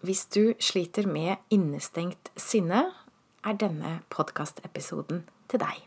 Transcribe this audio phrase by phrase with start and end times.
[0.00, 2.86] Hvis du sliter med innestengt sinne,
[3.44, 5.82] er denne podkastepisoden til deg.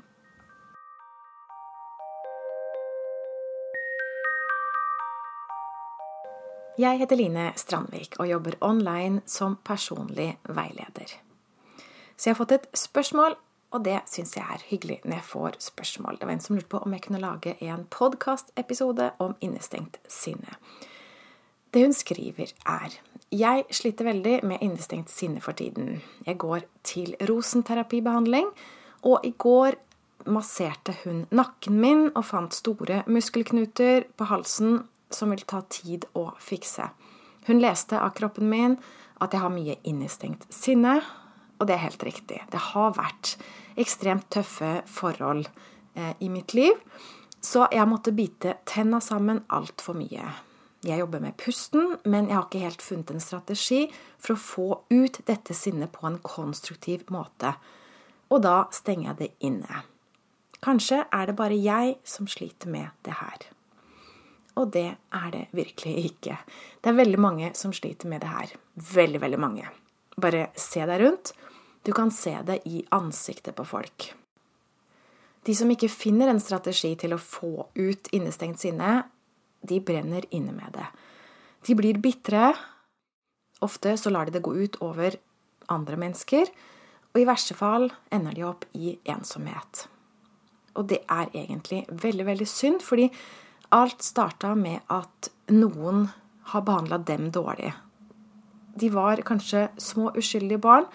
[6.78, 11.17] Jeg heter Line Strandvik og jobber online som personlig veileder.
[12.13, 13.33] Så jeg har fått et spørsmål,
[13.73, 16.21] og det syns jeg er hyggelig når jeg får spørsmål.
[16.21, 20.53] Det var en som lurte på om jeg kunne lage en podkastepisode om innestengt sinne.
[21.73, 22.99] Det hun skriver, er
[23.34, 26.04] Jeg sliter veldig med innestengt sinne for tiden.
[26.26, 28.46] Jeg går til rosenterapibehandling,
[29.02, 29.80] og i går
[30.30, 36.30] masserte hun nakken min og fant store muskelknuter på halsen som vil ta tid å
[36.40, 36.91] fikse.
[37.48, 38.77] Hun leste av kroppen min
[39.20, 40.99] at jeg har mye innestengt sinne,
[41.58, 42.40] og det er helt riktig.
[42.54, 43.35] Det har vært
[43.82, 45.48] ekstremt tøffe forhold
[45.96, 46.77] eh, i mitt liv,
[47.41, 50.52] så jeg måtte bite tenna sammen altfor mye.
[50.84, 53.86] Jeg jobber med pusten, men jeg har ikke helt funnet en strategi
[54.20, 57.54] for å få ut dette sinnet på en konstruktiv måte.
[58.34, 59.84] Og da stenger jeg det inne.
[60.63, 63.48] Kanskje er det bare jeg som sliter med det her.
[64.59, 66.38] Og det er det virkelig ikke.
[66.81, 68.52] Det er veldig mange som sliter med det her.
[68.75, 69.72] Veldig, veldig mange.
[70.19, 71.33] Bare se deg rundt.
[71.83, 74.11] Du kan se det i ansiktet på folk.
[75.44, 79.02] De som ikke finner en strategi til å få ut innestengt sinne,
[79.64, 80.86] de brenner inne med det.
[81.67, 82.52] De blir bitre.
[83.64, 85.16] Ofte så lar de det gå ut over
[85.72, 86.50] andre mennesker,
[87.14, 89.86] og i verste fall ender de opp i ensomhet.
[90.75, 93.08] Og det er egentlig veldig, veldig synd, fordi
[93.73, 96.03] Alt starta med at noen
[96.52, 97.72] har behandla dem dårlig.
[98.78, 100.86] De var kanskje små, uskyldige barn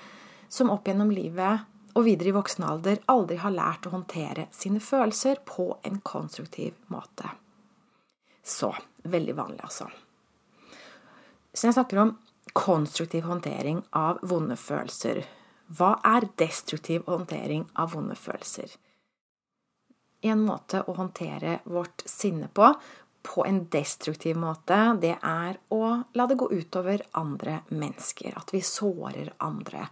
[0.49, 1.65] som opp gjennom livet
[1.99, 6.77] og videre i voksen alder aldri har lært å håndtere sine følelser på en konstruktiv
[6.95, 7.33] måte.
[8.49, 8.73] Så
[9.05, 9.89] veldig vanlig, altså.
[11.53, 12.15] Så jeg snakker om
[12.57, 15.25] konstruktiv håndtering av vonde følelser.
[15.69, 18.73] Hva er destruktiv håndtering av vonde følelser?
[20.25, 22.72] En måte å håndtere vårt sinne på,
[23.22, 25.83] på en destruktiv måte, det er å
[26.17, 28.33] la det gå utover andre mennesker.
[28.39, 29.84] At vi sårer andre.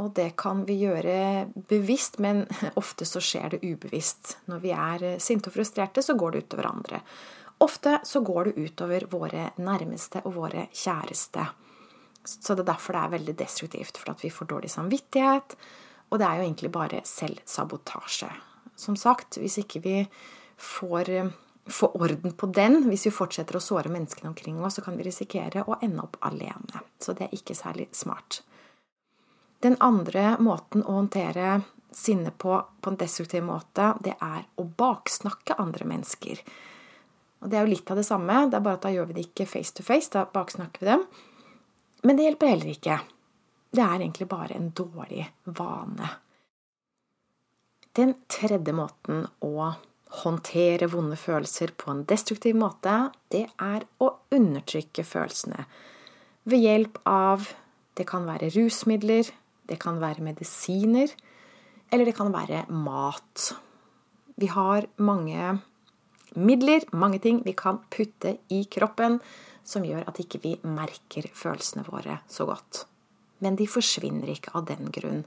[0.00, 2.44] Og det kan vi gjøre bevisst, men
[2.80, 4.36] ofte så skjer det ubevisst.
[4.52, 7.02] Når vi er sinte og frustrerte, så går det utover andre.
[7.60, 11.46] Ofte så går det utover våre nærmeste og våre kjæreste.
[12.24, 14.00] Så det er derfor det er veldig destruktivt.
[14.00, 15.56] For at vi får dårlig samvittighet.
[16.10, 18.30] Og det er jo egentlig bare selvsabotasje
[18.80, 19.96] som sagt, hvis ikke vi
[20.56, 21.30] får, eh,
[21.66, 25.04] får orden på den, hvis vi fortsetter å såre menneskene omkring oss, så kan vi
[25.04, 26.82] risikere å ende opp alene.
[26.98, 28.42] Så det er ikke særlig smart.
[29.60, 35.58] Den andre måten å håndtere sinne på på en destruktiv måte, det er å baksnakke
[35.58, 36.40] andre mennesker.
[37.40, 39.16] Og Det er jo litt av det samme, det er bare at da gjør vi
[39.16, 41.04] det ikke face to face, da baksnakker vi dem.
[42.04, 42.98] Men det hjelper heller ikke.
[43.70, 46.10] Det er egentlig bare en dårlig vane.
[47.96, 49.72] Den tredje måten å
[50.20, 55.64] håndtere vonde følelser på en destruktiv måte, det er å undertrykke følelsene
[56.50, 57.50] ved hjelp av
[57.98, 59.26] Det kan være rusmidler,
[59.68, 61.10] det kan være medisiner,
[61.92, 63.50] eller det kan være mat.
[64.40, 65.58] Vi har mange
[66.36, 69.20] midler, mange ting vi kan putte i kroppen
[69.66, 72.84] som gjør at ikke vi merker følelsene våre så godt.
[73.40, 75.24] Men de forsvinner ikke av den grunn.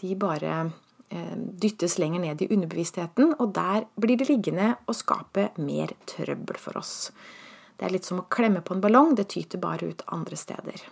[0.00, 0.70] De bare
[1.12, 6.58] Eh, dyttes lenger ned i underbevisstheten, og der blir det liggende og skape mer trøbbel
[6.62, 7.10] for oss.
[7.74, 10.84] Det er litt som å klemme på en ballong, det tyter bare ut andre steder.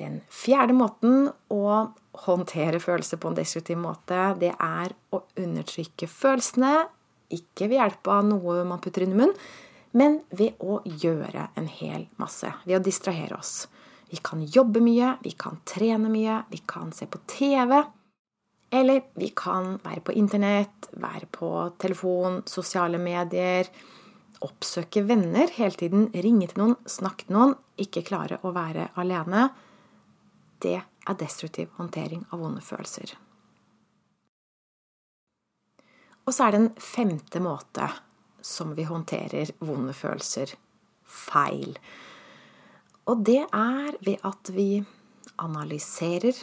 [0.00, 1.92] Den fjerde måten å
[2.24, 6.86] håndtere følelser på en destruktiv måte, det er å undertrykke følelsene,
[7.32, 9.36] ikke ved hjelp av noe man putter inn i munnen,
[9.96, 12.50] men ved å gjøre en hel masse.
[12.66, 13.66] Ved å distrahere oss.
[14.10, 17.78] Vi kan jobbe mye, vi kan trene mye, vi kan se på TV.
[18.70, 21.50] Eller vi kan være på internett, være på
[21.80, 23.70] telefon, sosiale medier,
[24.44, 29.48] oppsøke venner hele tiden, ringe til noen, snakke til noen, ikke klare å være alene.
[30.62, 33.14] Det er destruktiv håndtering av vonde følelser.
[36.26, 37.86] Og så er det en femte måte
[38.42, 40.56] som vi håndterer vonde følelser
[41.06, 41.76] feil.
[43.06, 44.82] Og det er ved at vi
[45.42, 46.34] analyserer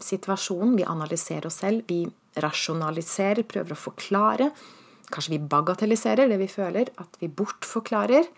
[0.00, 0.76] situasjonen.
[0.76, 1.86] Vi analyserer oss selv.
[1.88, 2.04] Vi
[2.40, 4.50] rasjonaliserer, prøver å forklare.
[5.10, 8.28] Kanskje vi bagatelliserer det vi føler, at vi bortforklarer.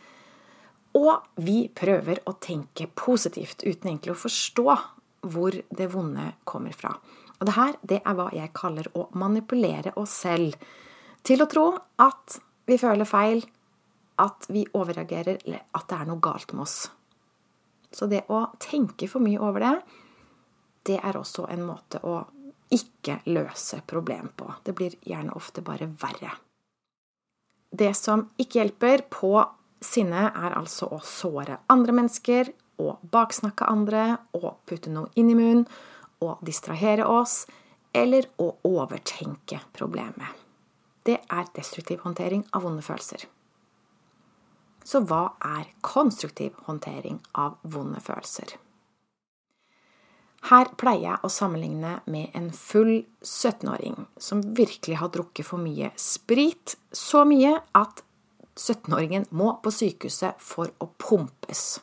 [0.99, 4.78] Og vi prøver å tenke positivt uten egentlig å forstå
[5.32, 6.94] hvor det vonde kommer fra.
[7.40, 10.54] Og det her det er hva jeg kaller å manipulere oss selv
[11.26, 11.66] til å tro
[12.02, 12.38] at
[12.69, 13.42] vi føler feil,
[14.22, 16.76] at vi overreagerer, eller at det er noe galt med oss.
[17.92, 19.74] Så det å tenke for mye over det,
[20.88, 22.22] det er også en måte å
[22.72, 24.48] ikke løse problem på.
[24.64, 26.32] Det blir gjerne ofte bare verre.
[27.72, 29.32] Det som ikke hjelper på
[29.82, 32.52] sinne, er altså å såre andre mennesker,
[32.82, 34.04] å baksnakke andre,
[34.36, 35.66] å putte noe inn i munnen,
[36.22, 37.42] å distrahere oss,
[37.92, 40.41] eller å overtenke problemet.
[41.06, 43.26] Det er destruktiv håndtering av vonde følelser.
[44.84, 48.56] Så hva er konstruktiv håndtering av vonde følelser?
[50.50, 55.93] Her pleier jeg å sammenligne med en full 17-åring som virkelig har drukket for mye
[55.94, 58.02] sprit, så mye at
[58.58, 61.78] 17-åringen må på sykehuset for å pumpes.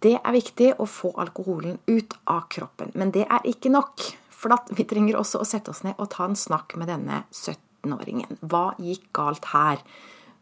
[0.00, 4.06] Det er viktig å få alkoholen ut av kroppen, men det er ikke nok.
[4.40, 8.38] For vi trenger også å sette oss ned og ta en snakk med denne 17-åringen.
[8.40, 9.82] Hva gikk galt her?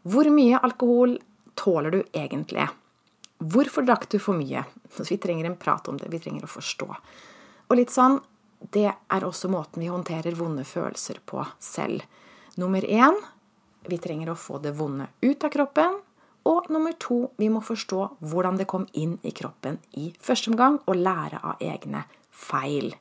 [0.07, 1.17] Hvor mye alkohol
[1.59, 2.69] tåler du egentlig?
[3.39, 4.63] Hvorfor drakk du for mye?
[4.91, 6.07] Så vi trenger en prat om det.
[6.11, 6.87] Vi trenger å forstå.
[7.69, 8.19] Og litt sånn
[8.59, 12.01] Det er også måten vi håndterer vonde følelser på selv.
[12.59, 13.15] Nummer én
[13.87, 15.95] vi trenger å få det vonde ut av kroppen.
[16.43, 20.81] Og nummer to vi må forstå hvordan det kom inn i kroppen i første omgang,
[20.87, 22.91] og lære av egne feil.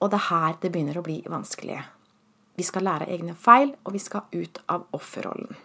[0.00, 1.80] Og det er her det begynner å bli vanskelig.
[2.56, 5.56] Vi skal lære egne feil, og vi skal ut av offerrollen.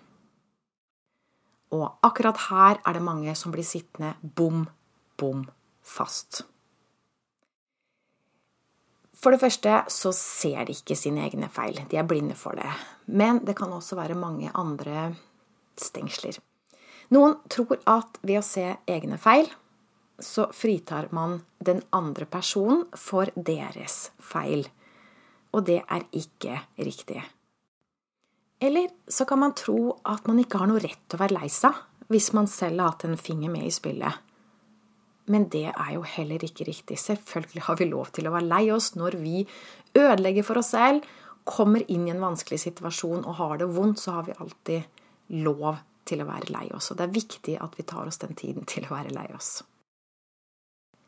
[1.75, 4.67] Og akkurat her er det mange som blir sittende bom,
[5.19, 5.47] bom
[5.83, 6.43] fast.
[9.15, 11.79] For det første så ser de ikke sine egne feil.
[11.89, 12.69] De er blinde for det.
[13.07, 15.15] Men det kan også være mange andre
[15.81, 16.37] stengsler.
[17.13, 19.49] Noen tror at ved å se egne feil,
[20.19, 24.65] så fritar man den andre personen for deres feil.
[25.55, 27.23] Og det er ikke riktig.
[28.63, 31.49] Eller så kan man tro at man ikke har noe rett til å være lei
[31.51, 31.75] seg
[32.11, 34.21] hvis man selv har hatt en finger med i spillet.
[35.33, 36.99] Men det er jo heller ikke riktig.
[37.01, 39.41] Selvfølgelig har vi lov til å være lei oss når vi
[39.97, 41.05] ødelegger for oss selv,
[41.45, 45.01] kommer inn i en vanskelig situasjon og har det vondt, så har vi alltid
[45.45, 46.91] lov til å være lei oss.
[46.91, 49.59] Og det er viktig at vi tar oss den tiden til å være lei oss.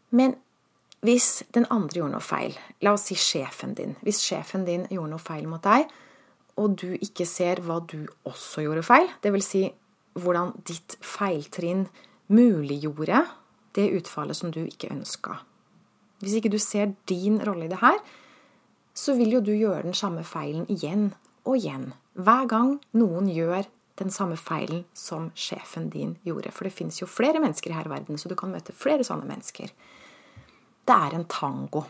[0.09, 0.35] Men
[1.05, 5.11] hvis den andre gjorde noe feil, la oss si sjefen din Hvis sjefen din gjorde
[5.13, 5.85] noe feil mot deg,
[6.57, 9.45] og du ikke ser hva du også gjorde feil, dvs.
[9.45, 9.67] Si
[10.17, 11.85] hvordan ditt feiltrinn
[12.33, 13.21] muliggjorde
[13.77, 15.37] det utfallet som du ikke ønska.
[16.17, 17.99] Hvis ikke du ser din rolle i det her,
[18.97, 21.11] så vil jo du gjøre den samme feilen igjen
[21.45, 21.91] og igjen.
[22.17, 23.69] Hver gang noen gjør
[24.01, 26.51] den samme feilen som sjefen din gjorde.
[26.53, 29.29] For det fins jo flere mennesker her i verden, så du kan møte flere sånne
[29.29, 29.69] mennesker.
[30.87, 31.83] Det er en tango.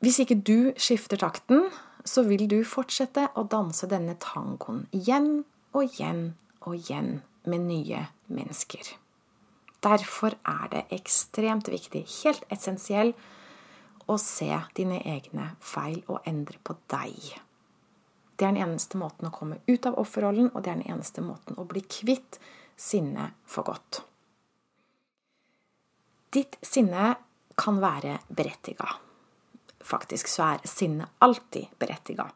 [0.00, 1.66] Hvis ikke du skifter takten,
[2.08, 5.42] så vil du fortsette å danse denne tangoen igjen
[5.74, 6.22] og igjen
[6.64, 8.94] og igjen med nye mennesker.
[9.84, 13.12] Derfor er det ekstremt viktig, helt essensiell,
[14.10, 17.16] å se dine egne feil og endre på deg.
[18.36, 21.22] Det er den eneste måten å komme ut av offerrollen, og det er den eneste
[21.24, 22.40] måten å bli kvitt
[22.80, 24.00] sinne for godt.
[26.30, 27.14] Ditt sinne
[27.58, 28.88] kan være berettiga
[29.90, 32.28] faktisk så er sinne alltid berettiga.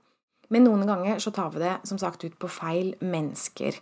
[0.52, 3.78] Men noen ganger så tar vi det som sagt ut på feil mennesker.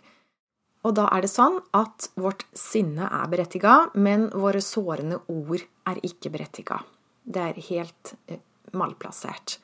[0.83, 6.01] Og da er det sånn at vårt sinne er berettiga, men våre sårende ord er
[6.03, 6.81] ikke berettiga.
[7.23, 8.41] Det er helt eh,
[8.75, 9.59] malplassert.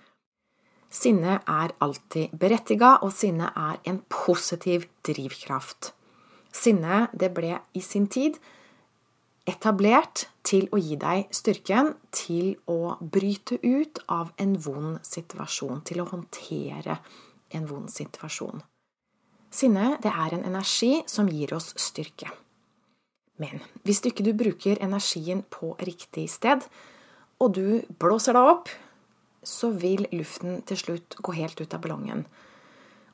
[0.89, 5.91] Sinne er alltid berettiga, og sinne er en positiv drivkraft.
[6.55, 8.39] Sinne, det ble i sin tid
[9.49, 16.03] etablert til å gi deg styrken til å bryte ut av en vond situasjon, til
[16.03, 16.99] å håndtere
[17.55, 18.61] en vond situasjon.
[19.49, 22.29] Sinne det er en energi som gir oss styrke.
[23.39, 26.65] Men hvis du ikke du bruker energien på riktig sted,
[27.39, 28.69] og du blåser deg opp,
[29.41, 32.25] så vil luften til slutt gå helt ut av ballongen.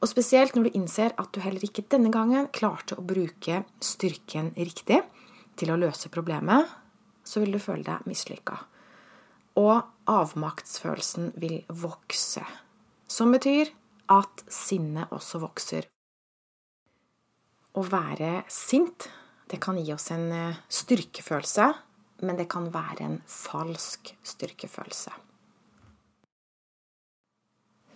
[0.01, 4.51] Og spesielt når du innser at du heller ikke denne gangen klarte å bruke styrken
[4.58, 5.04] riktig,
[5.60, 6.68] til å løse problemet,
[7.26, 8.58] så vil du føle deg mislykka.
[9.60, 9.82] Og
[10.12, 12.44] avmaktsfølelsen vil vokse.
[13.08, 13.72] Som betyr
[14.12, 15.88] at sinnet også vokser.
[17.76, 19.08] Å være sint,
[19.50, 21.70] det kan gi oss en eh, styrkefølelse,
[22.26, 25.14] men det kan være en falsk styrkefølelse.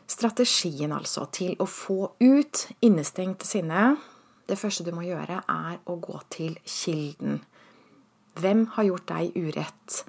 [0.10, 3.94] Strategien altså til å få ut innestengt sinne
[4.50, 7.44] det første du må gjøre, er å gå til kilden.
[8.40, 10.04] Hvem har gjort deg urett?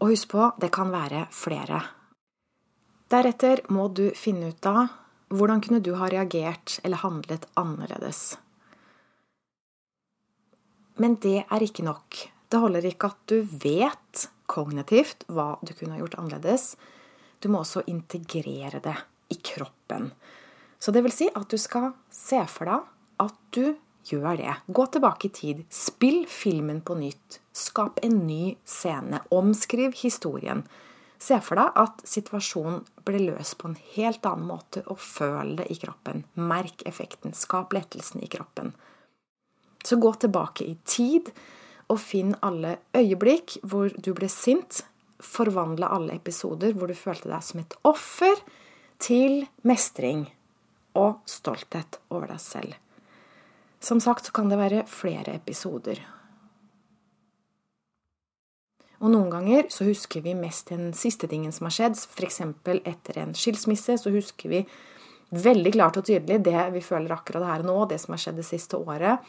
[0.00, 1.82] Og husk på, det kan være flere.
[3.12, 4.88] Deretter må du finne ut av
[5.30, 8.36] hvordan kunne du ha reagert eller handlet annerledes.
[11.02, 12.18] Men det er ikke nok.
[12.48, 16.74] Det holder ikke at du vet kognitivt hva du kunne ha gjort annerledes.
[17.42, 18.96] Du må også integrere det
[19.34, 20.10] i kroppen.
[20.78, 22.86] Så det vil si at du skal se for deg
[23.26, 23.74] at du
[24.10, 24.54] gjør det.
[24.66, 25.62] Gå tilbake i tid.
[25.72, 27.40] Spill filmen på nytt.
[27.56, 29.22] Skap en ny scene.
[29.34, 30.64] Omskriv historien.
[31.18, 35.70] Se for deg at situasjonen ble løst på en helt annen måte, og føl det
[35.72, 36.26] i kroppen.
[36.36, 37.34] Merk effekten.
[37.34, 38.74] Skap lettelsen i kroppen.
[39.84, 41.30] Så gå tilbake i tid
[41.92, 44.82] og finn alle øyeblikk hvor du ble sint.
[45.22, 48.40] Forvandle alle episoder hvor du følte deg som et offer,
[48.96, 50.22] til mestring
[50.96, 52.76] og stolthet over deg selv.
[53.80, 56.00] Som sagt så kan det være flere episoder.
[58.96, 61.98] Og noen ganger så husker vi mest den siste tingen som har skjedd.
[62.00, 62.40] F.eks.
[62.88, 64.62] etter en skilsmisse så husker vi
[65.36, 68.40] veldig klart og tydelig det vi føler akkurat her og nå, det som har skjedd
[68.40, 69.26] det siste året.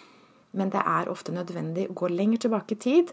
[0.56, 3.12] Men det er ofte nødvendig å gå lenger tilbake i tid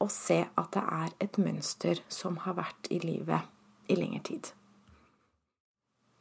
[0.00, 4.52] og se at det er et mønster som har vært i livet i lengre tid.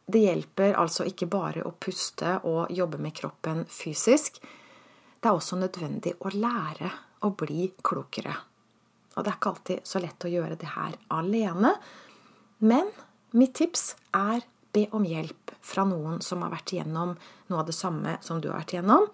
[0.10, 4.40] Det hjelper altså ikke bare å puste og jobbe med kroppen fysisk.
[5.20, 6.90] Det er også nødvendig å lære
[7.28, 8.34] å bli klokere.
[9.14, 11.76] Og det er ikke alltid så lett å gjøre det her alene.
[12.66, 12.90] Men
[13.38, 17.16] mitt tips er be om hjelp fra noen som har vært igjennom
[17.50, 19.06] noe av det samme som du har vært igjennom.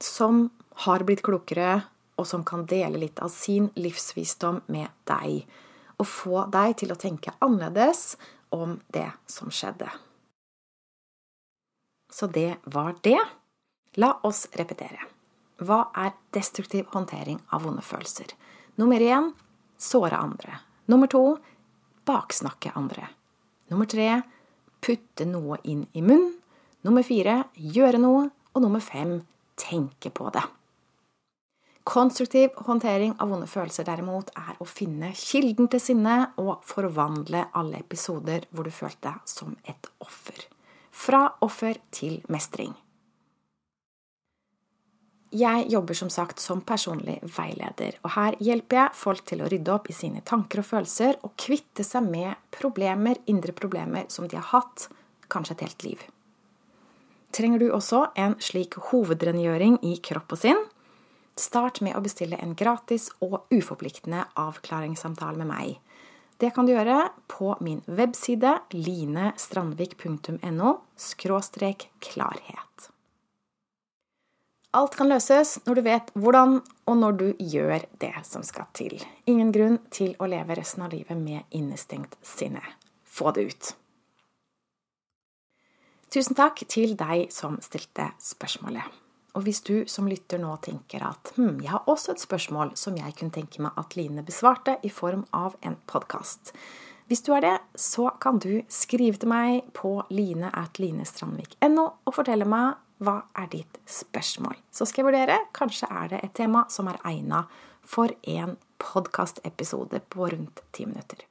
[0.00, 0.46] Som
[0.86, 1.82] har blitt klokere,
[2.14, 5.42] og som kan dele litt av sin livsvisdom med deg.
[5.98, 8.14] Og få deg til å tenke annerledes
[8.54, 9.90] om det som skjedde.
[12.14, 13.18] Så det var det.
[13.98, 15.02] La oss repetere.
[15.62, 18.30] Hva er destruktiv håndtering av vonde følelser?
[18.78, 19.32] Nummer én
[19.78, 20.60] såre andre.
[20.86, 21.36] Nummer to
[22.06, 23.08] baksnakke andre.
[23.70, 24.22] Nummer tre
[24.84, 26.34] putte noe inn i munnen.
[26.84, 28.28] Nummer fire gjøre noe.
[28.54, 29.16] Og nummer fem
[29.58, 30.44] tenke på det.
[31.84, 37.82] Konstruktiv håndtering av vonde følelser derimot er å finne kilden til sinne og forvandle alle
[37.84, 40.46] episoder hvor du følte deg som et offer.
[40.88, 42.72] Fra offer til mestring.
[45.34, 49.72] Jeg jobber som sagt som personlig veileder, og her hjelper jeg folk til å rydde
[49.74, 54.38] opp i sine tanker og følelser og kvitte seg med problemer, indre problemer som de
[54.38, 54.86] har hatt
[55.28, 56.04] kanskje et helt liv.
[57.34, 60.62] Trenger du også en slik hovedrengjøring i kropp og sinn?
[61.40, 65.80] Start med å bestille en gratis og uforpliktende avklaringssamtale med meg.
[66.38, 70.72] Det kan du gjøre på min webside linestrandvik.no
[72.00, 72.90] klarhet.
[74.74, 76.56] Alt kan løses når du vet hvordan
[76.90, 78.98] og når du gjør det som skal til.
[79.30, 82.62] Ingen grunn til å leve resten av livet med innestengt sinne.
[83.06, 83.70] Få det ut.
[86.10, 89.03] Tusen takk til deg som stilte spørsmålet.
[89.34, 92.96] Og hvis du som lytter nå tenker at hm, jeg har også et spørsmål som
[92.98, 96.54] jeg kunne tenke meg at Line besvarte i form av en podkast.
[97.10, 102.16] Hvis du har det, så kan du skrive til meg på line at linestrandvik.no og
[102.16, 104.56] fortelle meg hva er ditt spørsmål.
[104.72, 105.36] Så skal jeg vurdere.
[105.52, 107.44] Kanskje er det et tema som er egna
[107.84, 111.26] for en podkastepisode på rundt ti minutter.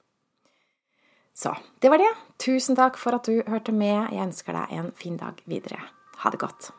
[1.34, 2.12] Så det var det.
[2.38, 4.14] Tusen takk for at du hørte med.
[4.14, 5.82] Jeg ønsker deg en fin dag videre.
[6.22, 6.70] Ha det godt.